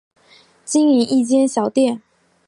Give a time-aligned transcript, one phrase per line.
[0.65, 2.01] 经营一间小店